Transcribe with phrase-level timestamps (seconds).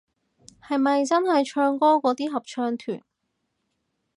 [0.67, 3.03] 係咪真係唱歌嗰啲合唱團